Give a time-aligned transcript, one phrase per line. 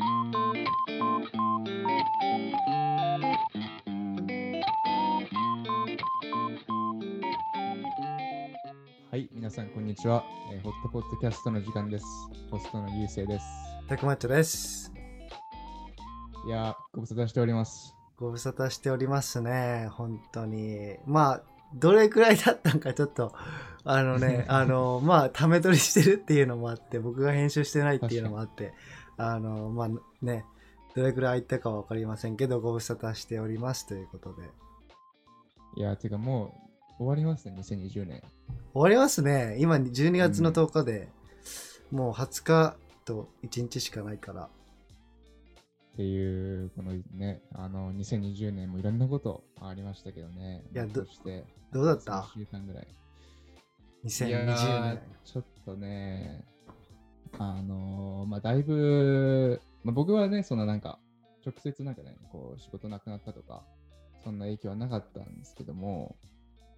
[0.00, 0.06] は
[9.12, 10.24] い、皆さん、こんにちは。
[10.54, 12.06] えーホットポッドキャストの時間です。
[12.50, 13.44] ホストのゆうせいです。
[13.88, 14.90] たくまっちょです。
[16.46, 17.94] いやー、ご無沙汰しております。
[18.16, 20.96] ご無沙汰しておりますね、本当に。
[21.04, 21.42] まあ、
[21.74, 23.34] どれくらいだったんかちょっと、
[23.84, 28.72] あのね、 あの、まあ、ため撮りしてるっていうのもあって、僕が編集してないっていうのもあって、
[29.20, 29.88] あの、まあ
[30.24, 30.44] ね、
[30.94, 34.42] どれくらい空いたかわかりませんけど、ご無沙汰しておりますということで。
[35.76, 36.54] いやー、てかも
[36.98, 38.22] う終わりますね、2020年。
[38.72, 39.56] 終わりますね。
[39.60, 41.08] 今、12月の10日で、
[41.90, 44.44] もう20日と1日しかないから。
[45.92, 50.62] っていう、このね、あの、2020年もいろんなことありましたけどね。
[50.72, 52.88] いやどそして、どうだった？3週間ぐらい。
[54.04, 55.00] い ?2020 やー年。
[55.24, 56.44] ちょっとね、
[57.42, 60.98] あのーまあ、だいぶ、まあ、僕はね、そのなんか、
[61.44, 63.62] 直接なんかね、こう、仕事なくなったとか、
[64.22, 66.16] そんな影響はなかったんですけども、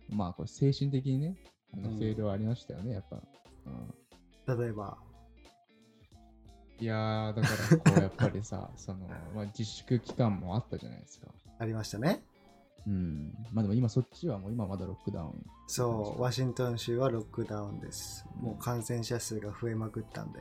[0.08, 1.34] まあ、これ精神的にね、
[1.74, 3.16] あのうんフェールはありましたよね、やっぱ。
[4.46, 4.96] うん、例えば。
[6.78, 11.26] いやー、だから、こう、やっぱりさ、 その、まあ、自粛期間もあったじゃないですか。
[11.58, 12.22] ありましたね。
[12.86, 13.32] うん。
[13.52, 15.44] まあでも今そっちはもう今まだロックダウン。
[15.66, 18.26] そう、ワシントン州はロックダウンです。
[18.40, 20.40] もう感染者数が増えまくったんで。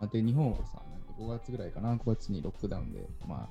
[0.00, 3.48] あで、日本はさ、なんか5月ぐらいかな、5月にロックダウンで、ま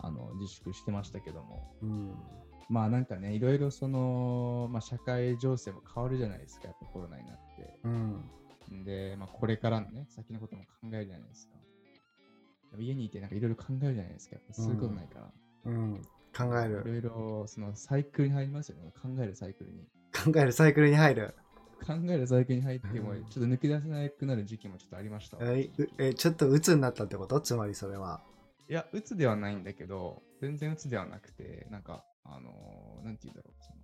[0.00, 2.14] あ、あの、自粛してましたけども、うん。
[2.68, 7.78] まあなんかね、いろいろその、まあ社会情勢も変わるじゃないですか、やっぱコロナになって。
[7.84, 8.84] うん。
[8.84, 11.54] で、まあこれからのね、先のことも考えるじゃないですか。
[12.78, 15.24] 家にいてなんかいろいろ考えるじゃないですか、やっぱすることないから。
[15.24, 15.47] うん。
[16.36, 16.96] 考えいろる。
[16.98, 19.86] いろそのサイクルに入りますよね、考えるサイクルに。
[20.12, 21.34] 考えるサイクルに入る。
[21.86, 25.44] 考えるサイクルに入っても、うんちょっと抜け出せなくなる時期もちょっとありましたわ。
[25.46, 27.40] え、うえちょっと鬱になったってこと？
[27.40, 28.20] つまりそれは。
[28.68, 33.62] いや、鬱ではないんだけど、全然鬱ではなくて、なんか、あのーなんて言うんだろう。
[33.62, 33.78] その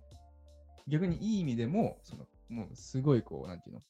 [0.87, 3.81] 逆にいい意味でも、その、もうすごいこう、なんていうの、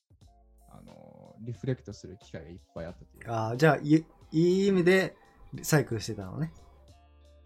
[0.69, 3.33] あのーリフレクトする機会がいっぱいあったというか。
[3.33, 5.15] ああ、じゃあい、いい意味で
[5.63, 6.53] サイクルしてたのね。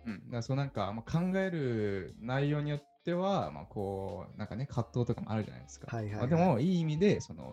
[0.09, 0.31] うん。
[0.31, 5.95] だそうなんか、まあ、考える内容によっては、まあこう、なんかね、葛藤とかもあるじゃないですか。
[5.95, 7.43] はいはいはいまあ、でも、いい意味で、その、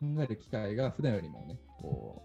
[0.00, 2.22] 考える機会が普段よりもね、こ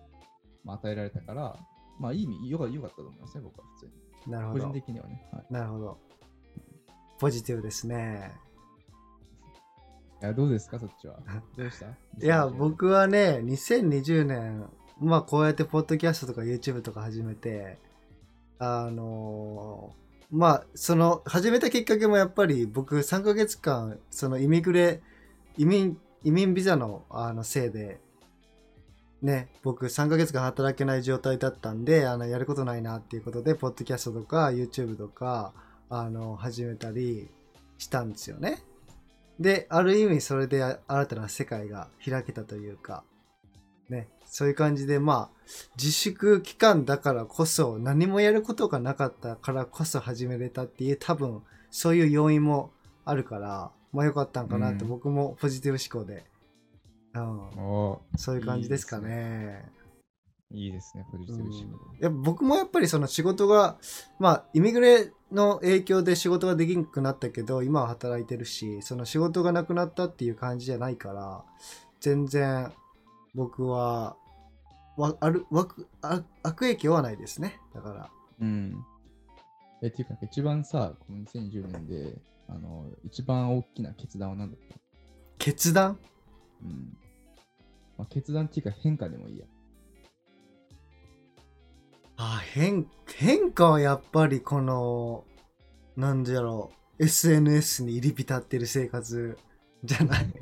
[0.64, 1.60] う、まあ、与えられたから、
[2.00, 4.32] まあ、いい意味、よかよかったと思いますね、僕は普通に。
[4.32, 4.74] なるほど個人。
[4.74, 5.26] 的にはね。
[5.32, 5.46] はい。
[5.54, 5.98] なるほど。
[7.20, 8.32] ポジティブですね。
[10.22, 11.20] いや、どうですか、そっちは？
[11.58, 11.86] どうした？
[11.88, 11.92] い
[12.28, 17.80] や、2020年僕はね、2020年、まあこうやってポッドキャストとか YouTube とか始めて、
[18.60, 25.02] あのーまあその始めたきっかけもやっぱり僕3ヶ月間そのイミグレ
[25.56, 28.02] 移民移民ビザのあのせいで
[29.22, 35.54] ね僕3ヶ月間働けない状態だったんであのやることないなっていうことでポッドキャストとか YouTube とか
[35.90, 37.30] あの始めたり
[37.78, 38.64] したんですよね。
[39.40, 43.04] で、ある意味それで新たな世界が開けたというか、
[43.90, 45.36] ね、そういう感じで、まあ、
[45.78, 51.42] 自粛期間だからこそ、何もやることがなかったからこそ始めれたっていう、多分、
[51.72, 52.72] そういう要因も
[53.06, 54.90] あるから、まあ良かったんかなって、うん。
[54.90, 56.26] 僕もポジティブ思考で、
[57.14, 59.72] うん、おそういう感じですかね。
[60.52, 61.96] いいですね、ポジティブ思考。
[62.00, 63.78] やっぱ僕もやっぱりその仕事が、
[64.20, 71.44] まあ、イミグレの影響で仕事ができなくなったけど、今は働いてるし、その仕事がなくなったっていう感じじゃないから、
[72.00, 72.72] 全然
[73.36, 74.16] 僕は、
[74.98, 77.60] わあるわくあ悪影響はないですね。
[77.74, 78.10] だから。
[78.40, 78.86] うん。
[79.84, 84.76] え、っていうか、一番さ、この2010年で、あの、一番大きな決断は何だった
[85.38, 86.00] 決断？
[86.64, 86.98] うん。
[87.98, 89.46] まあ、決断っていうか変化でもいいや。
[92.18, 95.26] あ変、変化はやっぱりこの、
[95.98, 99.38] なんだろう、SNS に入り浸ってる生活
[99.84, 100.34] じゃない？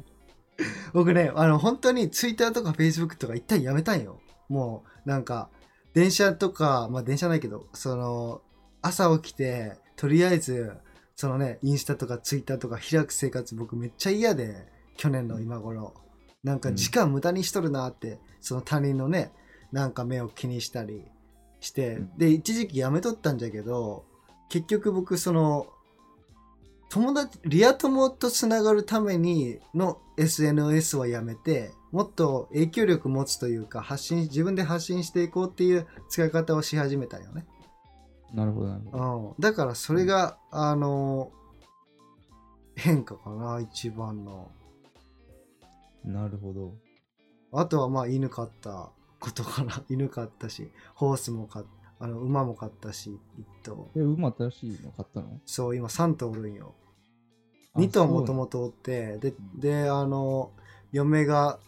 [0.93, 4.19] 僕ね、あの、本当に Twitter とか Facebook とか一旦やめたんよ。
[4.49, 5.49] もう、なんか、
[5.93, 8.41] 電車とか、まあ電車ないけど、その、
[8.81, 10.73] 朝起きて、とりあえず、
[11.15, 14.67] そのね、インスタとか Twitter とか開く生活僕めっちゃ嫌で、
[14.97, 15.93] 去年の今頃。
[16.43, 19.31] なんか時間無駄にしとるなって、その他人のね、
[19.71, 21.05] なんか目を気にしたり
[21.59, 24.05] して、うんで、一時期やめとったんじゃけど、
[24.49, 25.67] 結局僕その、
[26.93, 37.47] 友達、リア友とつながるためにの SNS はやめて、もっと影響力持つというか、発信、自分で発信していこうっていう使い方をし始めたよね。
[38.31, 39.35] なるほど、なるほど。
[39.37, 39.41] うん。
[39.41, 41.31] だからそれが、あの、
[42.75, 44.51] 変化かな、一番の。
[46.03, 46.75] なるほど。
[47.53, 49.81] あとはまあ犬飼ったことかな。
[49.89, 51.65] 犬飼ったし、ホースも飼っ
[51.99, 53.89] あの馬も飼ったし、一頭。
[53.95, 55.39] え、馬新しいの買ったの？
[55.45, 56.75] そう、今3頭おるんよ。
[57.73, 60.51] あ2頭もともとおって、でう、んで、あの、
[60.91, 61.59] 嫁が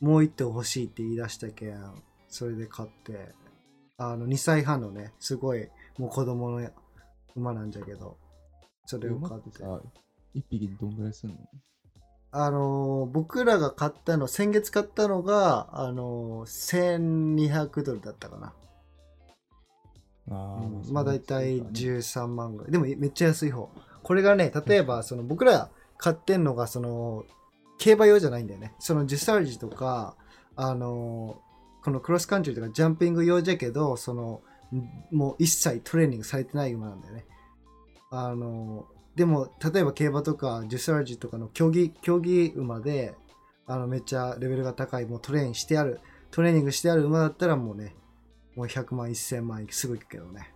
[0.00, 3.34] もう1頭欲しいって言い出したけん、それで買って、
[3.98, 6.68] あの、2歳半のね、すごい、もう子供の
[7.36, 8.16] 馬なんじゃけど、
[8.86, 9.48] それを馬買って。
[9.50, 9.80] ってさ、
[10.34, 11.36] 一匹でどんぐらいすんの？
[12.32, 18.52] あのー僕らが買ったの、先月買ったのが、あのー1200ドルだったかな。
[20.30, 22.72] あうんまあ大体10 13万ぐらい。
[22.72, 23.68] でもめっちゃ安い方。
[24.02, 27.24] これがね、例えばその僕ら買ってんのがその
[27.78, 28.74] 競馬用じゃないんだよね。
[28.78, 30.16] そのジュサージとか、
[30.56, 31.50] あのー
[31.82, 34.42] このクロスカントリーとかジャンピング用じゃけど、その
[34.74, 37.26] んもう一切トレーニングされてない馬なんだよね。
[38.10, 43.14] あのーでも例えば競馬とかジュサージとかの競技競技馬で
[43.66, 46.00] あのめっちゃレベルが高いもうトレーニングしてある
[46.30, 47.94] トレーニングしてある馬だったらもうね
[48.56, 50.54] もう100万1000万すぐ行くけどね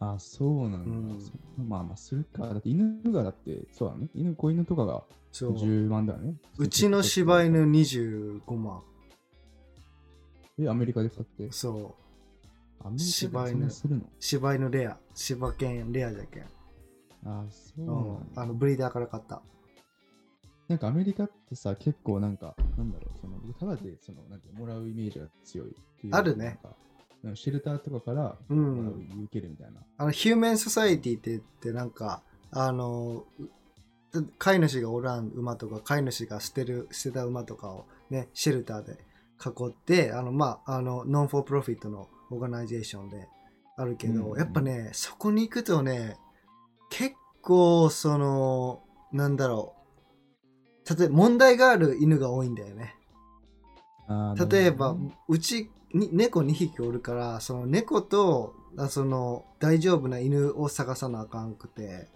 [0.00, 0.90] あ、そうなんだ。
[0.90, 0.92] う
[1.64, 2.46] んまあまあ、するか。
[2.48, 4.08] だって犬がだって、そうだね。
[4.14, 5.02] 犬、子犬とかが
[5.32, 6.34] そう10万だよね。
[6.58, 8.82] うちの柴犬25万
[10.60, 11.50] え、アメリカで買って？
[11.52, 11.94] そ
[12.80, 14.02] うアメリカでそんなするの？
[14.20, 16.44] 柴犬レア柴犬レアじゃけん、
[17.24, 18.42] あ、そううなんん、だ。
[18.42, 19.42] あのブリーダーから買った
[20.68, 25.74] なんかアメリカってさ、結構なんか、なんだろう、その、僕ただで、その、なんていうのもらうイメージが強い。
[26.10, 26.58] あるね
[27.34, 29.24] シェルターとかからうん。
[29.24, 29.80] 受けるみたいな。
[29.96, 33.24] あのヒューマンソサエティって言ってなんかあの
[34.12, 38.92] う飼い主がおらん馬とか飼い主が捨てる捨てた馬とかをねシェルターで
[39.44, 43.28] 囲ってあのまああの non-for-profit の organization で
[43.76, 44.38] あるけど、うん。
[44.38, 46.16] やっぱねそこに行くとね
[46.90, 48.82] 結構その
[49.12, 49.78] なんだろう。
[50.98, 52.94] 例えば問題がある犬が多いんだよね。
[54.50, 54.96] 例えば、
[55.28, 62.08] うちに猫2匹おるからその猫とあその大丈夫な犬を探さなあかんくて。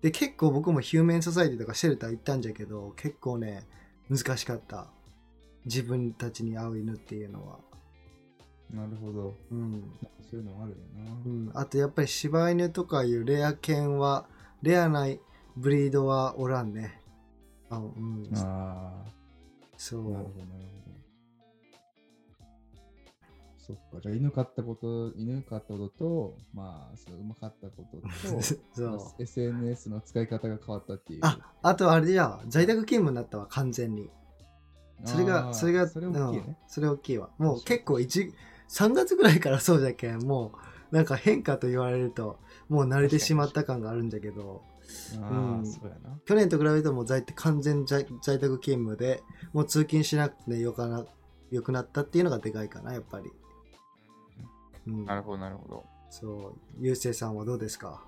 [0.00, 3.64] で結構僕も Humane Society とかシェルター行ったんじゃけど結構ね
[4.08, 4.86] 難しかった。
[5.64, 7.58] 自分たちに合う犬っていうのは。
[8.72, 9.34] なるほど。
[9.50, 9.82] うん、
[10.30, 11.10] そういうのもあるよな。
[11.26, 14.26] うん、あとやっぱり柴犬とかいうレア犬は
[14.62, 15.06] レアな
[15.56, 17.02] ブリードはおらんね。
[17.68, 18.28] あうん。
[18.34, 19.04] あ
[19.76, 20.14] そう。
[20.14, 20.77] あ、なるほど、なるほど。
[23.68, 28.42] そっか、じゃあ犬飼ったこと、犬飼ったことと、まあ、その馬飼ったことと、
[28.72, 31.20] そうまあ SNS の使い方が変わったっていう。
[31.22, 34.10] ああとあれじゃん在宅勤務になったわ完全に
[35.04, 36.56] それあが、ーそれが、それ大きいねうん。
[36.66, 37.30] それ大きいわ。
[37.38, 38.32] もう結構1、
[38.68, 40.52] 3月ぐらいからそうじゃけん、も
[40.92, 42.38] うなんか変化と言われると、
[42.68, 44.62] もう慣れてしまった感があるんだけど、
[45.12, 45.64] うん。
[46.24, 49.22] 去年と比べるともう在完全在在宅勤務で、
[49.52, 51.04] もう通勤しなくてよかな、
[51.50, 53.30] よくなったっていうのがでかいかな、やっぱり。
[54.88, 55.84] うん、なるほど、なるほど。
[56.10, 58.04] そう、ゆうせいさんはどうですか？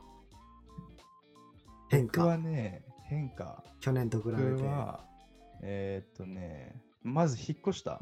[1.90, 3.62] 変僕は化、ね、変化。
[3.80, 4.40] 去年と比べて。
[5.62, 8.00] えーっとね、まず引っ越した。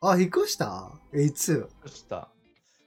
[0.00, 0.90] あ、引っ越した？
[1.12, 1.52] え、いつ？
[1.52, 2.30] 引っ越した。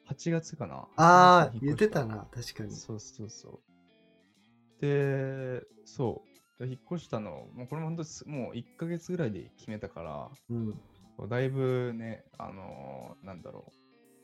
[0.10, 0.88] 8月かな。
[0.98, 2.72] ああ、引言ってたたな、確かに。
[2.76, 4.82] そうそうそう。
[4.82, 6.24] で、そ
[6.60, 6.64] う。
[6.66, 11.30] で引っ越したの、もうこれも本当すもう1ヶ月ぐらいで決めたから、うん。
[11.30, 13.72] だいぶね、あのーなんだろう、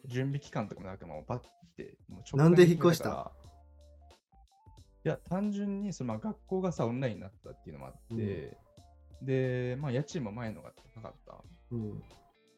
[0.05, 1.39] 準備期間とかもなくてもうバッ
[1.75, 3.31] て、もう直なんで引っ越した？
[5.05, 8.57] いや、単純にそのまあ学校がさ、オンラインになったっていうのもあって、
[9.21, 11.43] で、まあ家賃も前のが高かった。
[11.71, 12.03] うん。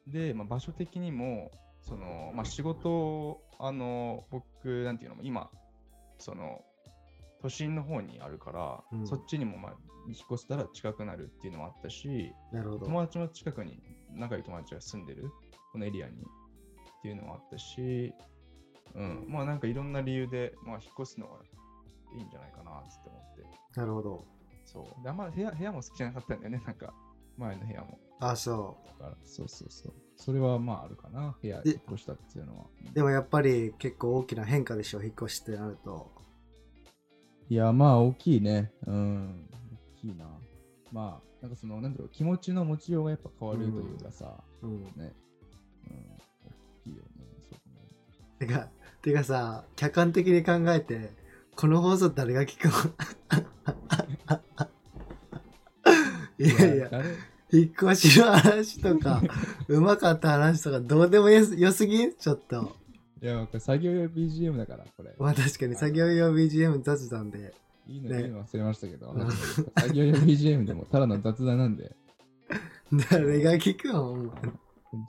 [0.07, 5.51] で、まあ、場所的にも、その、まあ、仕事、あの、僕、なんていうの、今、
[6.17, 6.65] その、
[7.39, 9.75] 都心の方にあるから、うんそっちにも、まあ、
[10.07, 12.85] 引っ越せたら近くなるっていうのもあったし、なるほど。
[12.87, 13.79] 友達も近くに
[14.11, 15.29] 仲いい友達が住んでる、
[15.71, 16.25] このエリアに
[17.01, 18.13] っていうのもあったし、
[18.93, 21.33] うん、まあなんかいろんな理由で、まあ引っ越すのが
[22.15, 23.79] いいんじゃないかなって思って。
[23.79, 24.25] なるほど。
[24.65, 25.03] そう。
[25.03, 26.93] で、あんま部屋部屋も好きじゃなかったんだよね、なんか、
[27.37, 27.99] 前の部屋も。
[28.19, 29.93] あ、そだからそうそうそう。
[30.15, 32.65] それはまああるかな、部屋で引っ越したっていうのは。
[32.91, 32.93] う。
[32.93, 36.11] でもやっぱり結構大きな変化でしょ、引っ越しってなると。
[37.49, 38.71] いや、まあ大きいね。
[38.85, 39.49] うん。
[39.97, 40.25] 大きいな。
[40.91, 44.83] まあ、なんかその、なんだろう、気持ちの持ちようがやっぱ変わるというかさ、うん。
[44.83, 44.91] ね。
[45.89, 46.20] うん。
[46.85, 47.09] 大きいよね。
[47.51, 47.57] そ
[48.39, 48.47] うね。
[48.47, 48.67] てか、
[49.01, 51.11] てかさ、客観的に考えて、
[51.55, 52.71] この放送誰が聞くの？
[56.39, 57.09] いやいや、誰？
[57.53, 59.21] 引っ越しの話とか、
[59.67, 62.13] うまかった話とか、どうでもよすぎん？
[62.15, 62.75] ちょっと。
[63.21, 65.13] いや、これ作業用 BGM だから、これ。
[65.19, 67.53] まあ確かに作業用 BGM 雑談で。
[67.87, 71.93] いいのね言うの忘れましたけど、うん作業用 BGM でもただの雑談なんで。
[73.11, 74.33] 誰が聞くの？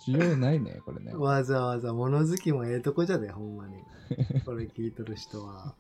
[0.07, 1.15] 需要ないね、これね。
[1.15, 3.77] わざわざ物好きもええとこじゃで、ほんまに。
[4.45, 5.75] これ聞いとる人は。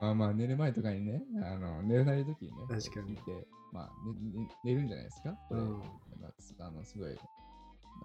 [0.00, 3.84] まあまあ、寝る前とかにね、あの寝れない時にね、確かにて、まあ、
[4.34, 5.30] ねね寝るんじゃないですか？
[5.48, 5.86] これ、うんま
[6.66, 7.16] あのすごい、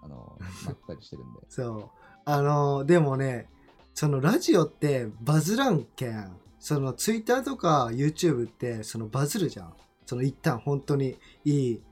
[0.02, 1.40] あの、まったりしてるんで。
[1.50, 1.90] そう。
[2.24, 3.48] あのーでもね、
[3.94, 6.36] そのラジオってバズらんけん。
[6.60, 9.74] そのツイッターとか YouTube ってそのバズるじゃん。
[10.06, 11.82] その一旦本当にいい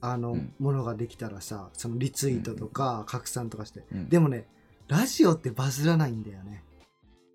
[0.00, 3.84] あの、うんものができたらさ、そのリツイートとか拡散とかして。
[3.92, 4.46] うんでもね、
[4.88, 6.62] ラジオってバズらないんだよね。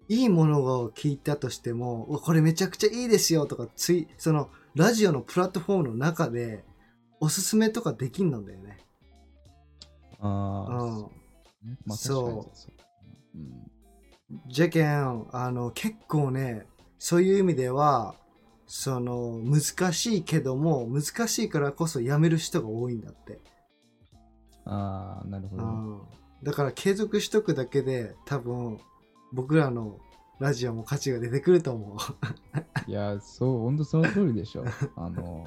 [0.08, 6.64] いいものを聞いたとしても、これめちゃくちゃいいですよとか、ツイそのラジオのプラットフォームの中で
[7.20, 8.78] おすすめとかできんのだよね。
[10.20, 11.12] ああ、うんそ
[11.66, 12.52] うねまあ、そ
[13.36, 13.38] う。
[13.38, 13.72] うん
[14.48, 16.66] じゃけん、あの、結構ね、
[16.98, 18.16] そういう意味では、
[18.74, 23.42] その、難しいけども、難しいからこそやめる人が多いんだって。
[24.64, 25.64] ああ、なるほど。
[25.66, 26.02] うん。
[26.42, 28.80] だから継続しとくだけで、多分、
[29.34, 30.00] 僕らの
[30.40, 31.98] ラジオも価値が出てくると思う。
[32.90, 34.64] いや、そう、本当その通りでしょ。
[34.96, 35.46] あの、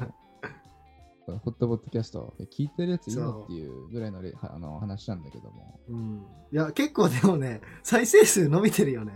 [1.26, 6.26] ホットボットキャスト、聞いてるやついいのっていうぐらいのあの話なんだけども、うん。
[6.52, 9.14] いや、結構でもね、再生数伸びてるよね。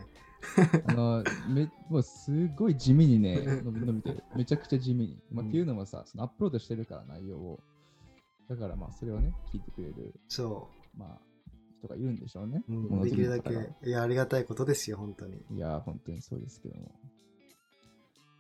[0.87, 4.23] あのめもうすごい地味にね、伸び伸びてる。
[4.37, 5.19] めちゃくちゃ地味に。
[5.31, 7.61] まあ、うんっていうのもさ、そのアップロードしてるから内容を。
[8.49, 11.19] だからまあ、それをね、聞いてくれる、そまあ、
[11.79, 12.63] 人がいるんでしょうね。
[12.69, 12.73] う。
[12.73, 13.03] うん。
[13.03, 13.51] できるだけ、
[13.87, 15.37] いや、ありがたいことですよ、本当に。
[15.51, 16.91] いやー、本当にそうですけども。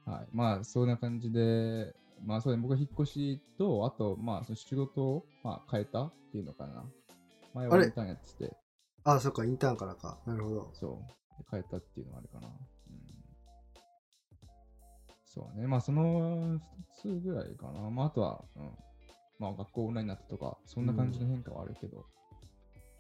[0.07, 0.28] はい。
[0.33, 6.85] まあ、そんな感じで、まあ、そうね、僕は引っ越しと、あと、まあ、その仕事を、まあ、変えたっていうのかな。
[7.55, 8.57] 前はインターンやってて、
[9.05, 10.19] あ、そっか、インターンからか。
[10.26, 10.71] なるほど。
[10.75, 11.12] そう、
[11.50, 12.49] 変えたっていうのがあるかな。
[12.49, 12.54] うん、
[15.25, 16.61] そうね、まあ、その2
[17.00, 17.90] つぐらいかな。
[17.90, 18.71] まあ、あとは、うん。
[19.38, 22.07] まあ、学校オンラインになったとか、そんな感じの変化はあるけど、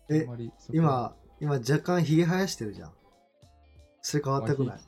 [0.08, 2.92] えあんまりそこ今、今若干ひげ生やしてるじゃん。
[4.02, 4.78] それ変わったくない？
[4.78, 4.80] い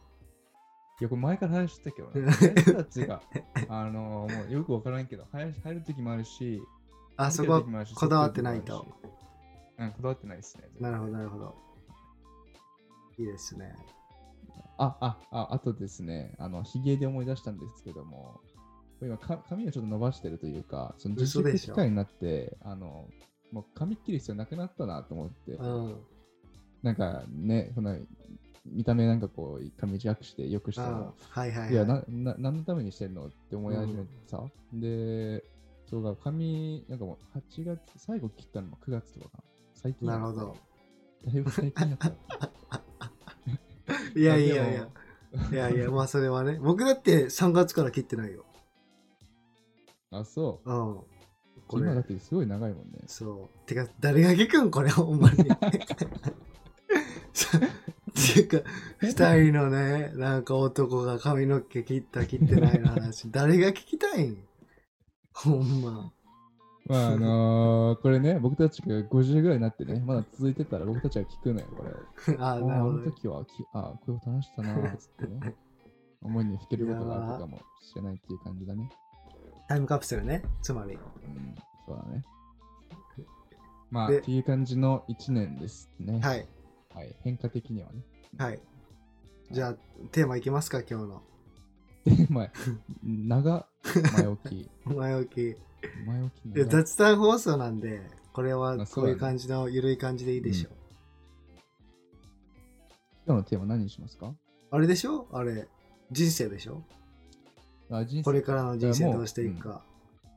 [1.01, 2.33] や、これ前から話してたけどね。
[2.33, 3.23] 生やしてたっていうか、
[3.69, 6.63] あのもうよくわからんけど、生や入る時もあるし、
[7.17, 7.63] あ、そこは
[7.97, 8.87] こだわってないと。。
[9.77, 10.69] うん、こだわってないですね。
[10.79, 11.57] なるほど、なるほど。
[13.21, 13.75] いいですね。
[14.79, 18.41] あ、あ、あ、あとですね、あの、ヒゲで思い出したんですけども、
[19.03, 23.09] 今か、髪をちょっと伸ばしてるというか、その自粛期間になって、あの、
[23.53, 25.97] もう髪切る必要なくなったなと思って、うん。
[26.83, 27.97] なんかね、そんな、
[28.65, 31.73] 見た目なんかこう、髪短くして、よくしてあも、はいはいはい。
[31.73, 34.43] いや、な、な、何のためにしてんのって思い始めてさ。
[34.73, 35.45] で、
[35.87, 39.45] そうか、髪、なんかもう8月、最後切ったのも9月とかかな。
[39.75, 40.57] 最近なるほど。
[41.27, 42.13] だいぶ最近やった。
[44.15, 44.89] いやいやいや。
[45.53, 46.59] いやいや、まあそれはね。
[46.61, 48.45] 僕だって3月から切ってないよ。
[50.11, 50.71] あ、そう。
[50.71, 51.01] うん。
[51.69, 52.03] こ今だれっ。
[52.03, 52.99] てすごい長いもんね。
[53.07, 53.67] そう。
[53.67, 55.45] てか、誰が聞くんこれ、ほんまに。
[58.11, 59.11] っていうか、二
[59.45, 64.45] 人のね、なんか男が髪の毛切った切ってないの話、誰が聞きたいん？
[65.33, 66.13] ほんま。
[66.91, 72.45] まあ、あのー これね、僕たちが50ぐらいになってね、まだ続いてたら僕たちは聞くのよ、これ を。
[72.45, 73.03] あ、なるほどね。
[73.03, 75.55] あの時はき、あこういうこと話したなつってね。
[76.23, 78.91] 思いにふけることがあるかもしれないっていう感じだね。
[79.69, 80.95] タイムカプセルね、つまり。
[80.95, 81.55] うん、
[81.87, 82.25] そうだね。
[83.91, 86.21] まあ、でっていう感じの1年ですね。。
[86.21, 86.45] はいい。
[86.95, 88.03] はい、変化的にはね。
[88.37, 88.61] はい。
[89.51, 89.75] じゃあ、
[90.11, 91.23] テーマいきますか、今日の。
[92.05, 92.51] で、前、
[93.03, 93.67] 長、
[94.17, 94.71] 前置き。
[94.85, 95.70] 前置き。
[96.07, 96.65] 前置き。
[96.71, 100.73] 雑談放送なんで、これはこういう感じのゆるい感じでいいでしょう。
[103.27, 104.35] 今日のテーマ何にしますか？
[104.71, 105.29] あれでしょ？
[105.33, 105.69] あれ、
[106.11, 106.83] 人生でしょ？
[107.91, 109.83] あ人生これからの人生どうしていくか。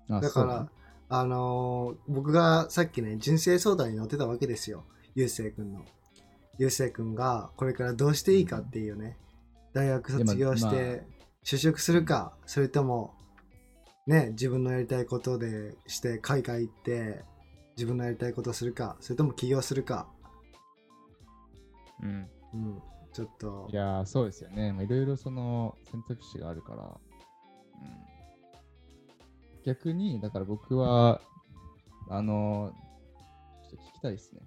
[0.09, 0.69] あだから、
[1.09, 4.83] あのー僕がさっきね、人生相談に乗ってたわけですよ。
[5.15, 5.85] ゆうせいくんの。
[6.57, 9.17] ゆうせいくんがこれからどうしていいかっていうね。
[9.73, 11.03] 大学卒業して
[11.43, 13.15] 就職するか、それとも、
[14.05, 17.23] ね、自分のやりたいことでして海外行って
[17.77, 20.07] 自分のやりたいことをするか、それとも起業するか。
[22.01, 22.29] そううん。
[22.53, 22.81] うん、
[23.13, 23.75] ちょっとい。
[23.75, 24.73] やー、そうですよね。
[24.73, 26.83] まあいろいろその選択肢があるから。
[26.83, 26.93] うん、
[29.65, 31.21] 逆に、だから僕は、
[32.09, 34.41] あのー、ちょっと聞きたいですね。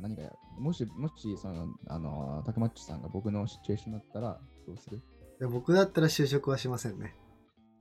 [0.00, 4.96] 何がやもし、もし、その、あのー、たくまっちさんが僕のシチュエーションだったら、どうする？
[4.96, 5.00] い
[5.42, 7.14] や僕だったら就職はしませんね。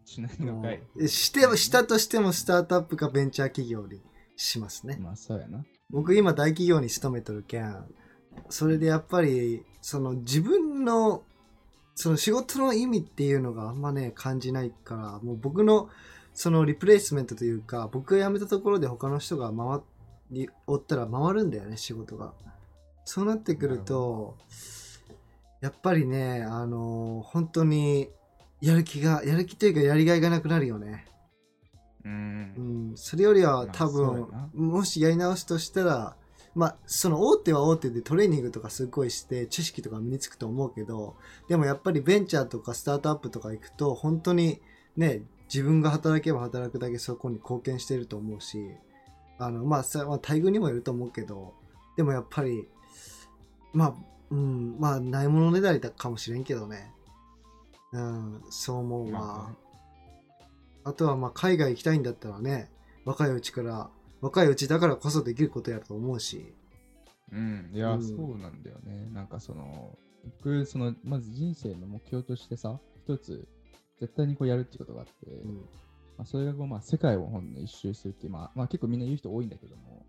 [0.05, 1.10] しないのかい。
[1.10, 4.01] してもしたとしてもスタートアップかベンチャー企業に
[4.36, 4.98] しますね。
[5.01, 5.63] まあ、そうやな。
[5.89, 7.86] 僕今大企業に勤めとるけん
[8.50, 11.24] それでやっぱりその自分の
[11.93, 15.89] その仕事の意味っていうのがあんまね感じないからもう僕の
[16.33, 19.81] そのリプレイスメントというか、僕が辞めたところで他の人が回
[20.31, 22.33] り、おったら回るんだよね、仕事が。
[23.05, 24.38] そうなってくると、
[25.62, 28.10] やっぱりね、あの本当に、
[28.63, 31.05] やる気が、やる気というかやりがいがなくなるよね。
[32.05, 32.08] う。
[32.08, 36.15] うんん、それよりはまあ多分もしやり直すとしたら、
[36.55, 41.17] まあ、その大手は大手でトレーニングとかすごいして知識とか身につくと思うけど、
[41.50, 44.62] でもやっぱりベンチャーとかスタートアップとか行くと、本当に
[44.96, 48.60] ね、自分が働けば働くだけそこに貢献してると思うし、
[49.39, 51.53] あの、まあ、さまあ、待遇にもよると思うけど、
[51.98, 52.67] でもやっぱり、
[53.74, 53.93] まあ、
[54.32, 56.93] うん、まあ、ないものねだりだかもしれんけどね。
[57.93, 59.19] うん、そう思うわ。
[59.21, 59.57] ま
[60.83, 62.69] あとはまあ海外行きたいんだったらね、
[63.05, 63.89] 若いうちから、
[64.21, 66.53] 若いうちだからこそできることやと思うし。
[67.31, 69.09] うん、いや、うんそうなんだよね。
[69.13, 69.97] なんかその、
[70.39, 73.47] 僕、その、まず人生の目標としてさ、一つ、
[74.00, 75.55] 絶対にこうやるってことがあって、うん
[76.17, 80.05] まあ、それがこう、まあ、世界をほんの一周するっていう、まあ、まあ、結構みんな言う人多いんだけども、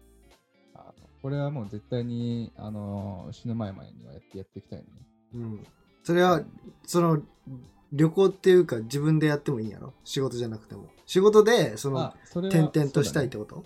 [0.74, 4.90] あのこれはもう絶対に、あの死ぬ前までにはやってやっていきたいのね。
[5.34, 5.66] うん。
[6.04, 6.42] それは、
[6.86, 7.22] その、
[7.92, 9.94] 旅行っていうか自分でやってもいいんやろ？
[10.02, 10.88] 仕事じゃなくても。
[11.06, 13.64] 仕事で、その転々としたいってこと？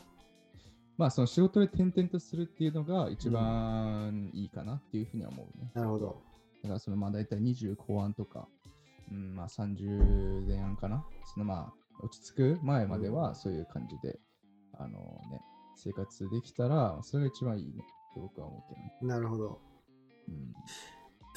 [0.99, 5.71] まあ、その仕事で転々とするっていうのが一番いいかなっていうふうには思うね。
[5.73, 6.21] なるほど。
[6.63, 8.49] だからそのまあ大体20後半とか、
[9.11, 11.07] うん、まあ30前半かな。
[11.25, 11.73] そのまあ
[12.05, 14.19] 落ち着く前まではそういう感じで、
[14.79, 14.99] あの
[15.31, 15.41] ね、
[15.77, 17.77] 生活できたら、それが一番いいねっ
[18.15, 19.15] て僕は思うけどね。
[19.15, 19.59] なるほど。
[20.29, 20.53] うん、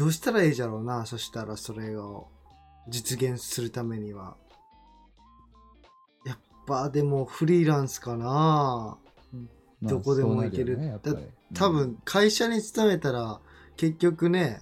[0.01, 2.27] どうしたらいいじゃろうな、そしたらそれを
[2.88, 4.36] 実現するためには。
[6.25, 8.25] やっぱでもフリーランスかな。
[8.25, 8.98] ま
[9.86, 11.17] あどこでも行けるねやっぱり
[11.53, 13.41] 多分会社に勤めたら
[13.77, 14.62] 結局ね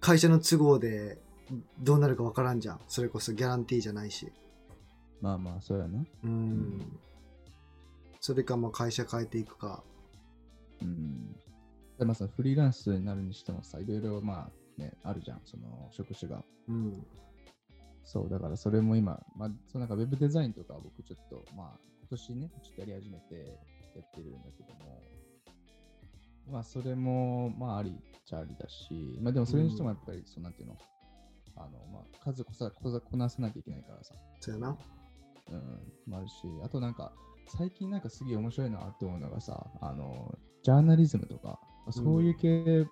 [0.00, 1.18] 会社の都合で
[1.78, 4.32] どうなるかわからんじゃんそれこそギャランティーじゃないし
[5.20, 6.04] まあまあ、そうやな。
[6.24, 6.98] うん
[8.20, 9.82] それかまあ会社変えていくか
[10.82, 11.36] うん。
[12.04, 16.44] でまあフリーランスになるにしてもさ、いろいろまあね、あるじゃん、その職種が。
[16.68, 17.06] うん
[18.04, 23.34] そう、だからそれも今、まあ、そうなんかウェブデザインとか僕ちょっと、まあ、今年ね、ちょっとやり始めて
[23.96, 25.00] やってるんだけども、
[26.52, 30.76] まあ、それも、まあ、ありっちゃありだし、まあ、でもそれにしてもやっぱり、そうなんていうの、
[31.56, 34.76] あの、まあ、数こさこさこなさなきゃいけないからさ、そうやな。
[35.50, 37.12] うん、もあるし、あとなんか、
[37.46, 41.58] 最近なんかすげえ面白いなって思うのがさ、あの、ジャーナリズムとか、
[41.90, 42.86] そういう系、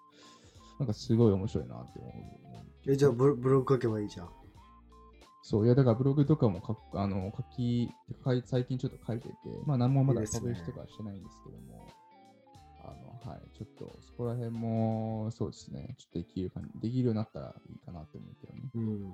[0.78, 2.90] なんかすごい面白いなって思う。
[2.90, 4.28] えじゃあブロブログ書けばいいじゃん
[5.42, 7.90] そう、いや、だからブログとかも書くあの書き
[8.44, 9.34] 最近ちょっと書いてて、
[9.66, 11.88] まあ何もまだパブリッシュとかしてないんですけども、
[12.84, 18.70] あの、はい、ちょっとそこら辺も、そうですね、ちょっとできる感じ、できるようになったらいいかなって思うけどね。
[18.74, 19.12] うん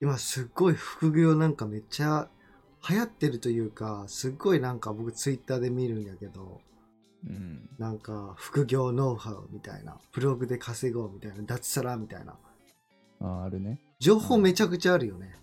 [0.00, 2.28] 今すっごい副業なんかめっちゃ
[2.88, 6.60] 流行ってるというかすっごいなんか僕ツイッターで見るんやけど
[7.26, 7.68] うん。
[7.78, 12.36] なんか副業ノウハウみたいなブログで稼ごうみたいな脱サラみたいな
[13.20, 13.80] ああるね。
[13.98, 15.34] 情報めちゃくちゃあるよね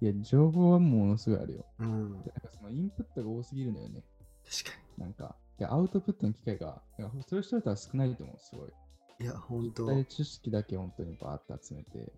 [0.00, 1.64] いや、情報はものすごいあるよ。
[1.78, 4.02] うんでなんかそのインプットが多すぎるのよね。
[4.44, 6.82] 確かなんか、いやアウトプットの機会が、
[7.28, 8.72] そういう人だったら少ないと思う、すごい。
[9.20, 12.12] にいや本当で知識だけ本当にバーって集めて。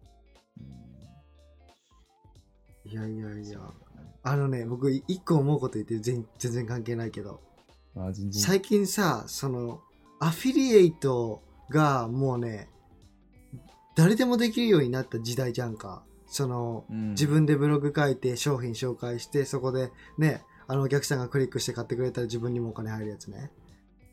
[0.59, 0.62] う
[2.88, 2.90] ん。
[2.90, 3.64] いやいやいやね
[4.22, 7.40] あのね僕い一個思うこと言って全全然関係ないけど。
[8.30, 9.80] 最近さその
[10.20, 12.68] アフィリエイトがもうね
[13.94, 16.02] 誰でもできるようになった時代じゃんか。
[16.26, 17.11] そのうん。
[17.11, 23.50] 自分でブログ書いて商品紹介してそこでねあのお客さんがクリックして買ってくれたら自分にもお金入るやつね。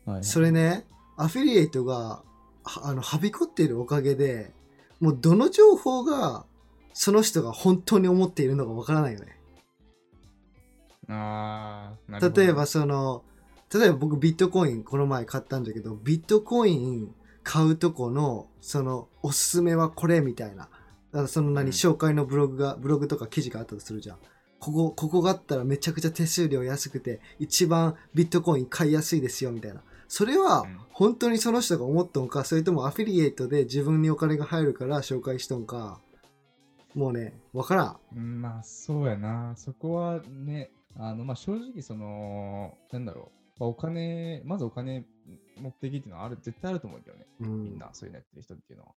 [0.06, 0.24] はいはい。
[0.24, 2.22] それねアフィリエイトが
[2.62, 4.52] はあのはびこっているおかげで
[5.00, 6.46] もうどの情報が
[6.94, 9.38] その人が本当に思っているのかわからないよね。
[12.36, 13.24] 例えばその
[13.74, 20.64] 例えば僕ビットコインこの前買ったんだけどビットコイン買うとこのそのおすすめはこれみたいな。
[20.64, 21.70] だからその何、うん。
[21.72, 24.18] 紹介のブログがブログとか記事があったとするじゃん。
[24.58, 29.82] ここここがあったらめちゃくちゃ手数料安くて一番ビットコイン買いやすいですよみたいな。
[30.08, 30.78] それはうん。
[30.90, 36.00] 本当にその人が思っとんかそれともアフィリエイトで自分にお金が入るから紹介しとんか。
[36.94, 38.40] もうねわからん。
[38.40, 39.54] まあそうやな。
[39.56, 43.43] そこはね、あのまあ正直その、なんだろう。
[43.58, 45.06] まあお金、まずお金
[45.58, 47.26] 目的っていうのはある、絶対あると思うけどね。
[47.40, 48.92] うんみんなそういうのやってる人っていうのは。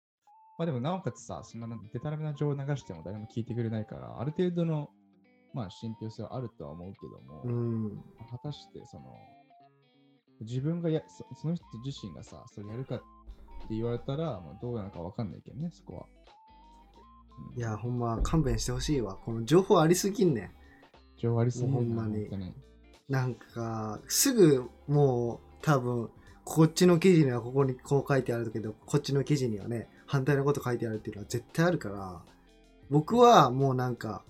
[0.58, 4.90] まあでもなおかつさ、そんなデタラメな情報を流しても誰も聞いてくれないから、ある程度の、
[5.54, 9.06] まあ信憑性はあるとは思うけども、うん果たしてその、
[10.42, 13.00] 自分がやそ、その人自身がさ、それやるかっ
[13.68, 16.06] て言われたら、まあ、どうなのかわかんないけどね、そこは。
[16.10, 16.26] うん
[17.58, 19.16] いや、ほんま勘弁してほしいわ。
[19.16, 20.52] この情報ありすぎんねん。
[21.18, 22.30] 情報ありすぎるなほんまに
[23.10, 26.10] なんか、すぐもう多分、
[26.44, 32.22] こっちの記事にはここにこう書いてあるけど、こっちの記事にはね、反対のこと書いてあるっていうのは絶対あるから、
[32.90, 34.24] 僕はもうなんか、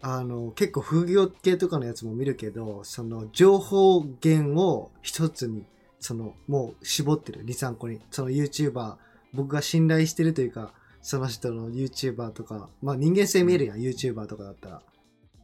[0.00, 5.64] あの、結構副業系とかのやつも見るけど、その情報源を一つに、
[6.00, 8.00] その、もう絞ってる、2、3個に。
[8.10, 8.96] その YouTuber、
[9.32, 14.82] 僕が信頼してるというか、その人の YouTuber とか、まあ人間性見えるやん、YouTuber とかだったら。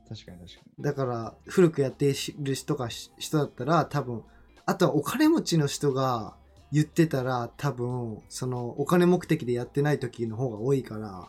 [0.09, 4.23] 確かに確かだから古くやっている人が人だったら多分
[4.66, 6.37] あとはお金持ちの人が
[6.73, 11.29] 言ってたら多分そのお金目的でやってない時の方が多いから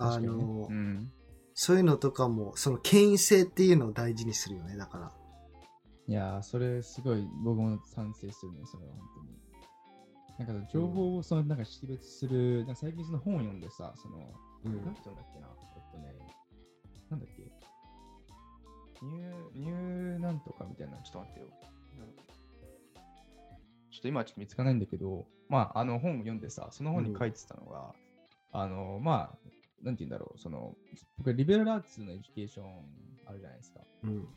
[0.00, 0.16] に。
[0.16, 1.12] あの、うん。
[1.54, 5.12] そういうのとかもその権威性っていうのを大事にするよねだから
[6.10, 9.02] いやー、それすごい僕も賛成するね、それは本
[10.38, 10.48] 当に。
[10.48, 14.16] なんか情報をそのなんか識別する、なんか最近その本を読んでさ、その、
[14.64, 16.14] うんなんて読んだっけな、えっとね、
[17.10, 17.42] なんだっけ、
[19.02, 21.46] ニュー、ニューなんとかみたいな、ちょっと待ってよ。
[23.90, 27.92] ちょっと今ちょっと見つかないんだけど、まあ、あの本を読んでさ、その本に書いてたのが、
[28.52, 30.74] あの、まあ、なんて言うんだろう、その、
[31.18, 32.66] 僕、 liberal arts の education
[33.26, 33.80] あるじゃないですか。
[34.04, 34.28] うん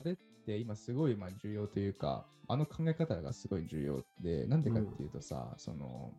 [0.00, 6.12] あれって今すごいまあ重要というか、あの考え方がすごい重要で、なんでかっていうとさ、その、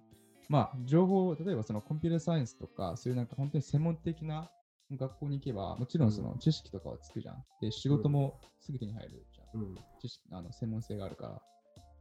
[0.49, 4.49] まあ、情報、例えばそのコンピュータサイエンスとか、そういうなんか本当に専門的な
[4.97, 7.43] 学校に行けば、もちろんその知識とかはつくじゃん。
[7.61, 9.61] で、仕事もすぐ手に入るじゃん。
[9.61, 11.41] うん知識あの専門性があるから。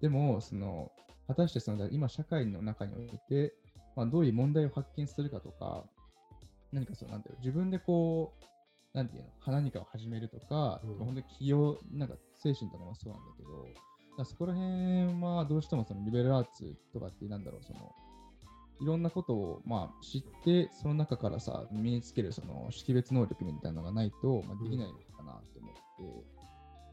[0.01, 0.91] でも、その、
[1.27, 3.55] 果たしてその今社会の中において、
[3.97, 5.85] まあ、どういう問題を発見するかとか、
[6.73, 8.35] 何かそうなんだよ、自分でこ
[8.95, 17.93] う、なんていうの、何かを始めるとか、うん本当に起業、なんか精神とかもそうなんだけど、そこら辺はどうしてもそのリベラルアーツとかってなんだろう、その、
[18.81, 26.41] いろんなことをまあ知って、その中からさ、身につけるその識別能力みたいなのがないと、まあ、できないのかなと思って、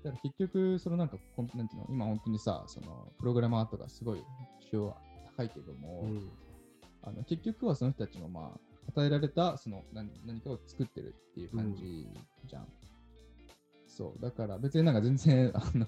[0.04, 4.20] だから結局、そのなんかコン、なんていうの、今本当にさ、そのプログラマーとかすごい
[4.72, 4.98] 需要は
[5.38, 6.32] 高いけども、うん。
[7.04, 12.06] あの結局はその人たちもまあ与えられたその何何かを作ってるっていう感じ
[12.46, 12.68] じゃん。
[13.88, 15.86] そう、だから別になんか全然 あの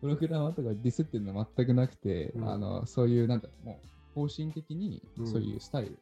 [0.00, 2.48] プログラマーとかディスってるのは全くなくて、うん。
[2.48, 5.26] あのそういうなんだもう方針的にうん。
[5.26, 5.98] そういうスタイル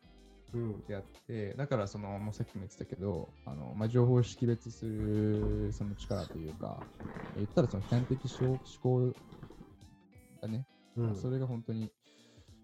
[0.55, 0.81] うん。
[0.87, 6.83] であって、だからその、もうさっきも言ってたけど、あのまあ、情報を識別するその力というか、
[7.35, 9.15] 言ったらその批判的思考思考
[10.41, 11.17] がね、うん。
[11.17, 11.91] それが本当に、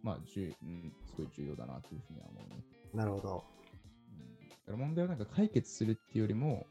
[0.02, 2.64] まあ、じゅうん、すごい重要だなというふうには思うね。
[2.94, 3.44] なるほど。
[4.10, 4.48] うん。
[4.48, 6.66] だから問題をなんか解決するっていうよりも、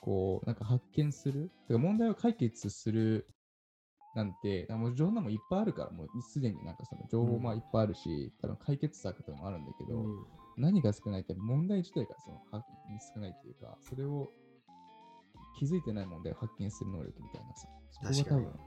[0.00, 1.50] こう、なんか発見する。
[1.68, 3.26] だから問題を解決する
[4.14, 10.26] なんて、もう情報もいっぱいあるから、もうすでになんかその情報もいっぱいあるし、多分解決策とかもあるんだけど、うん。
[10.56, 12.64] 何が少ないって問題自体がそのは
[13.14, 14.30] 少ないというか、それを
[15.58, 17.68] 気づいてない問題を発見する能力みたいなさ、
[18.12, 18.60] そこが多分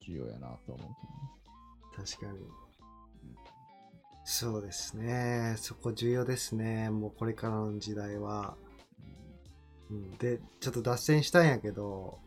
[0.00, 2.08] 重要やなとは思うけどね。
[2.10, 2.38] 確かに。
[4.24, 5.54] そうですね。
[5.58, 6.90] そこ重要ですね。
[6.90, 8.56] もうこれからの時代は、
[9.90, 12.18] うん、でちょっと脱線したんやけど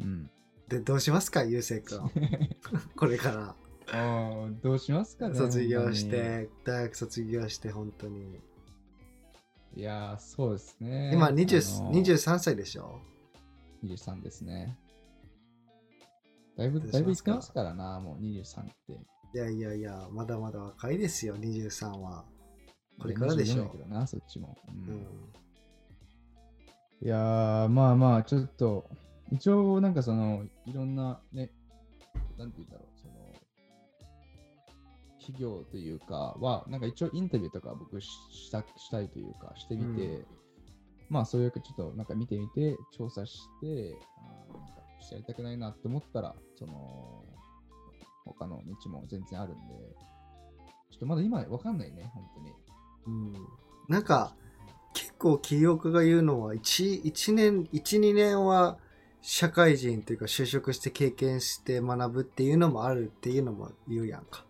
[0.00, 0.30] うん。
[0.70, 2.10] でどうしますかゆうせいくん
[2.96, 3.54] これから
[3.92, 5.34] ああ、どうしますかね。
[5.34, 8.40] 卒業し本て大学卒業して本当に。
[9.74, 11.10] いやー、そうですね。
[11.12, 13.00] 今あの20 23歳でしょ
[13.84, 14.78] ？23ですね。
[16.56, 18.92] だいぶ、だいぶいってますからな、もう23って。
[19.34, 22.24] いやいやいやまだまだ若いですよ23は
[23.00, 24.56] これからでしょ24だけどな、そっちも。
[24.68, 25.06] ううんん
[27.02, 28.88] いやー、まあまあ、ちょっと、
[29.32, 31.50] 一応、なんかその、いろんなね、
[32.36, 33.34] なんて言うんだろう、その、
[35.20, 40.26] 企業というかは、なんか一応インタビューとか僕ししたしたいというか、してみて、う
[41.08, 44.80] まあそういうちょっとなんか見てみて、調査して、あーなんか
[45.12, 47.24] やりたくないなって思ったら、その、
[48.24, 49.74] 他の道も全然あるんで、
[50.90, 52.52] ちょっとまだ今わかんないね、本当に。
[53.06, 53.46] うん
[53.88, 54.34] なんか
[54.94, 58.78] 結構起業家が言うのは 1, 1年12年は
[59.22, 64.44] 社会人というか就職して経験して学ぶっていうのもあるっていうのも言うやんか、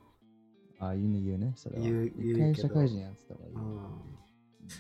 [0.78, 1.82] ああ、言うね、言うね、それは。
[1.82, 3.54] 言う言う社会人やってた方がいい。
[3.54, 4.10] うん。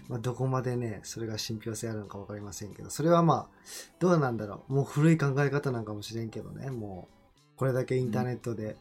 [0.08, 3.56] まあ、どこまでねそれが信憑性あるのか分かりませんけどそれはまあ
[3.98, 4.72] どうなんだろう。
[4.72, 6.70] もう古い考え方なんかもしれんけどね。
[6.70, 8.76] もうこれだけインターネットで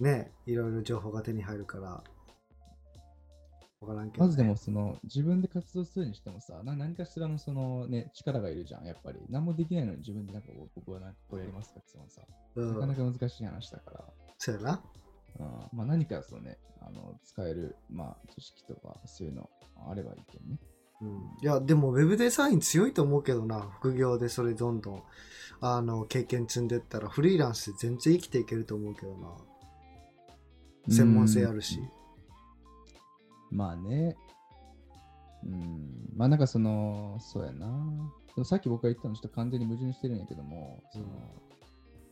[0.00, 2.02] ね、いろいろ情報が手に入るから。
[2.04, 2.13] 分
[3.84, 9.18] からんけど、ね、まずでもその自分で活動するにしてもさ、な何かしらのそのね、力がいるじゃん、やっぱり。
[9.28, 12.22] 何もできないのに自分でなんかこう僕はなんかこれやりますかってもさ、
[12.56, 14.04] うん、なかなか難しい話だから。
[14.38, 14.82] そうやな。
[15.38, 15.78] うん。
[15.78, 19.48] まあ、何かそのね、あの使える、まあ、知識とかそういうの
[19.88, 20.58] あればいいけどね。
[21.02, 21.08] うん、
[21.42, 25.02] いやでもウェブデザイン強いと思うけどな副業でそれどんどん。
[25.60, 29.28] あの経験積んでったらフリーランスで全然生きていけると思うけどな。
[30.90, 31.80] 専門性あるし
[33.54, 34.16] まあね。
[35.44, 36.10] うん。
[36.16, 38.44] まあなんかその、そうやな。
[38.44, 41.10] さっき僕が言ったのちょっと完全に矛盾してるんやけども、その、うん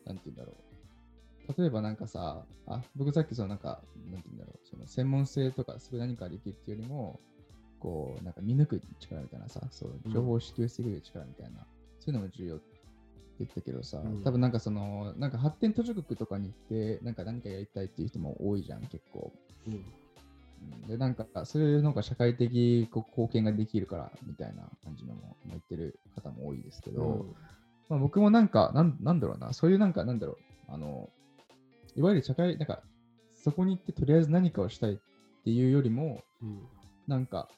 [0.04, 0.56] なんて言うんだろ
[1.48, 1.60] う。
[1.60, 4.68] 例えばなんかさ、あ、僕さっきそのなんか、なんて言うんだろう。
[4.68, 7.20] その専門性とか、それ何かできるっていうよりも、
[7.80, 11.66] こう、なんか見抜く力みたいなさ、そう、情報を支給してくれる力みたいな、
[11.98, 12.80] そういうのも重要って
[13.38, 19.32] 言ったけどさ、うん多分なんかその、なんか発展途上国とかに行って、なんか何かやりたいっていう人も多いじゃん、結構。
[19.66, 19.84] うんうん
[20.86, 27.26] で、なんか、そういうのが社会的貢献ができるから、みたいな感じのも言ってる方も多いですけど、
[27.88, 30.32] まあ、僕もなんかなん、なんだろうな、そういうなんか、なんだろ
[30.68, 31.08] う、あの、
[31.94, 32.82] いわゆる社会、なんか、
[33.34, 34.98] そこに行ってとりあえず何かをしたいっ
[35.44, 36.62] ていうよりも、うん。
[37.06, 37.48] なんか、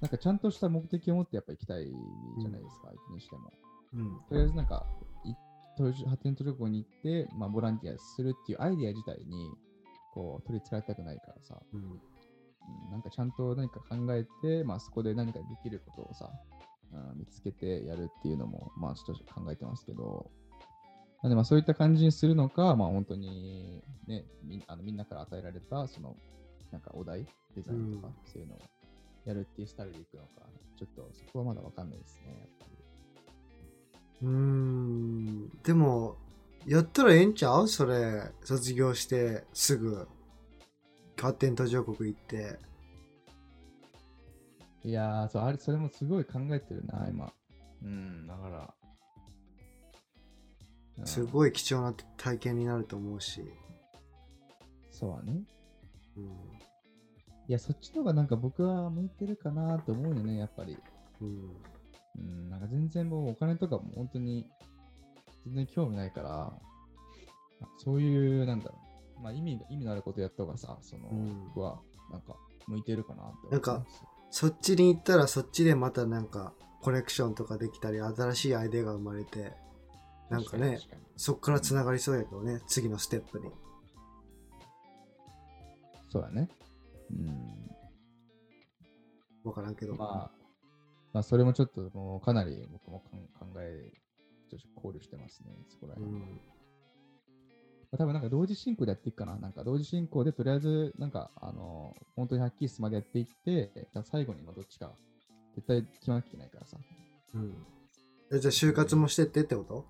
[0.00, 3.52] なんかちゃんとした目的を持ってやっぱ行きたいじゃないですか、相手にしても。
[3.94, 4.20] うん。
[4.28, 4.86] とりあえずなんか、
[6.08, 9.50] 発展途上国に行って、まあ、ボランティアするっていうアイディア自体に、
[10.12, 12.00] こう、取り憑かれたくないからさ、うんうん
[12.90, 16.30] なんかちゃんと何か考えて、まあ、そこで何かできることをさ、
[16.92, 20.30] うん見つけてやるっていうのも、まあ、ちょっと考えてますけど、
[21.22, 26.16] なんでまあそういった感じにするのか、まあ、本当に、ね、みあのみんなから与えられた、その、
[26.70, 28.58] なんかお題、デザインとか、そういうのを
[29.24, 30.28] やるっていうスタイルでいくのか、
[30.78, 32.66] ちょっとそこはまだわかんないですね、やっぱ
[34.22, 34.28] り。
[34.28, 35.48] うーん。
[35.64, 36.16] でも
[36.66, 37.68] やったらええんちゃう？
[37.68, 40.06] それ卒業してすぐ
[41.24, 42.58] 発展途上国行って
[44.84, 47.32] いやーそう、あれ、それもすごい考えてるな、今。
[47.82, 48.74] うん、だから。
[50.98, 53.42] うんすごい貴重な体験になると思うし、
[54.90, 55.42] そうはね。
[56.16, 56.24] うん
[57.48, 60.78] いや、そっちの方がなんか僕は向いてるかなと思うよね、やっぱり。
[61.20, 61.56] うん
[62.16, 64.46] うん、なんか全然もうお金とかも本当に
[65.46, 66.52] 全然興味ないから、
[67.78, 68.83] そういう、なんだろう、
[69.24, 71.80] まあ意味が意味のあることやった方がさ、その、うん僕は
[72.12, 72.36] なんか
[72.68, 73.84] 向いてるかなってなんか
[74.30, 79.52] そっちに行ったらそっちでまたなんかコネクションとかできたり新しいアイデアが生まれて
[80.28, 80.78] なんかね
[81.16, 83.50] そっからつながりそうやけどね次のステップに
[86.14, 86.48] そうだね。
[87.10, 87.70] うん。
[89.42, 90.30] 分からんけど、まあ、
[91.12, 93.90] まあ、それもちょっともうかなり僕も考え、
[94.48, 96.12] ちょっと考慮してますね、そこらう辺。
[96.12, 96.53] んまあ
[97.96, 99.36] 多分なんか同時進行でやっていくかな。
[99.36, 104.92] なんか同時進行でとりあえずなんかあの本当にはっきりすまでやっていって、じゃあ最後にまあどっちか
[105.54, 106.76] 絶対決まなきゃいけないからさ。
[107.34, 107.54] うん
[108.32, 109.86] えじゃあ就活もしてってってこと？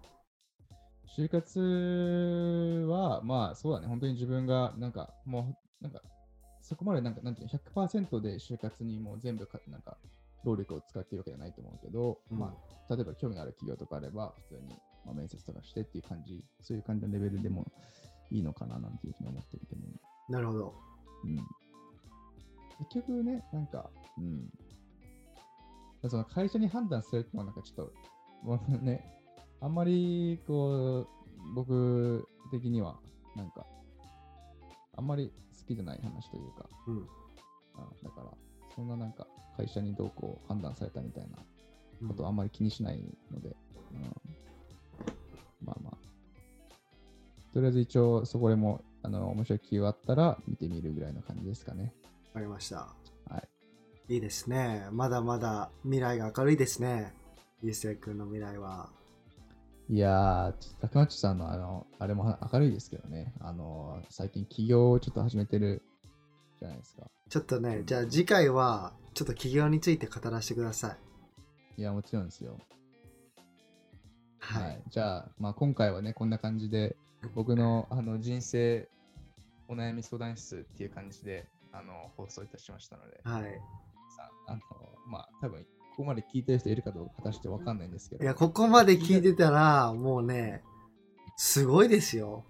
[1.17, 6.03] 就活はまあそうだね、本当に自分がなんかもうなんか
[6.61, 9.97] そこまでなんかなんていうの100%で就活にもう全部かなんか
[10.45, 12.55] 労力を使っているわけじゃないと思うけど、うんま
[12.89, 17.67] あ例えば興味のある企業とかあれば普通にまあ面接とかしてっていう感じ、そういう感じのレベルでも
[18.31, 19.83] いいのかななんていうふうに思ってるけど、
[20.29, 20.75] なるほど。
[21.25, 21.37] うん。
[22.91, 24.51] 結局ね、なんか、うん。
[26.09, 27.93] その会社に判断するってのはなんかちょっと、
[28.43, 29.05] もうね、
[29.61, 32.97] あんまりこう、僕的には、
[33.37, 33.67] なんか、
[34.97, 37.09] あんまり好きじゃない話というか、うん。
[37.75, 38.31] あだから、
[38.75, 41.39] そんななんか、会社にどうこう判断されたみたいな
[42.03, 43.57] うんことはあんまり気にしないので、
[43.93, 44.13] うん、
[45.65, 45.97] まあまあ。
[47.53, 51.93] とりあえず一応、そこでも、あの、面白い企業あったら見てみるぐらいの感じですかね。
[52.35, 52.95] わかりました
[53.29, 53.39] は
[54.09, 54.15] い。
[54.15, 57.15] いいですねまだまだ未来が明るいですね
[57.63, 58.91] ゆうせいくんの未来は
[59.91, 63.35] いやー、ちょっと高町さんのあの、あれも明るいですけどね。
[63.39, 65.83] あの、最近起業をちょっと始めてる
[66.59, 67.03] じゃないですか。
[67.29, 70.97] ちょっとねじゃあ次回はちょっと企業について語らせてくださ
[71.77, 72.59] いいや、もちろんですよ。
[74.53, 74.83] はい、はい。
[74.91, 76.97] じゃあ、まあ今回はね、こんな感じで、
[77.35, 78.89] 僕のあの人生
[79.69, 83.43] お悩み相談室っていう感じで、あの、放送いたしましたので、はい、
[84.17, 84.61] さあの、
[85.07, 88.25] まあ多分、ここまで聞いてる人いるかどうか果たしてわかんないんですけど。
[88.25, 90.63] いやここまで聞いてたらもうね
[91.37, 92.45] すごいですよ。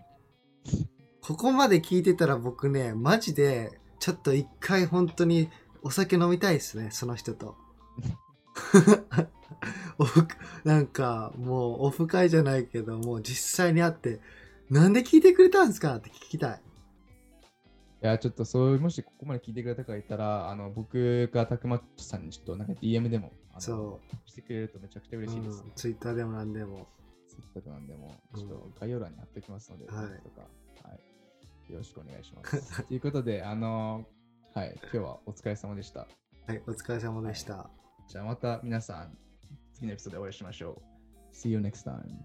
[1.20, 5.50] ここまで聞いてたら僕ねマジでちょっと一回本当に
[5.82, 7.56] お酒飲みたいですねその人と
[9.98, 10.26] オフ、
[10.64, 14.20] なんか、もうオフ会じゃないけど、もう実際に会って、
[14.70, 16.62] なんで聞いてくれたんですかって聞きたい。
[18.02, 24.30] いや、ちょっとそう、もしここまで聞いてくれた方がいたら、あの僕がたくまさんにちょっとなんか DM でも、そう。
[24.30, 25.72] してくれるとめちゃくちゃ嬉しいです、ね、うん。
[25.74, 26.86] ツイッターでもなんでも。
[27.28, 30.40] ツイッターでもなんでも、ちょっと概要欄に貼っておきますので、うん、はい、とか、
[30.88, 31.72] はい。
[31.72, 32.82] よろしくお願いします。
[32.86, 34.06] ということで、あの、
[34.54, 36.06] はい、今日はお疲れ様でした。
[36.46, 37.56] はい、お疲れ様でした。
[37.56, 37.70] は
[38.06, 39.16] い、じゃあまた皆さん、
[39.74, 40.80] 次のエピソードでお会いしましょ
[41.32, 41.34] う。
[41.34, 42.24] See you next time.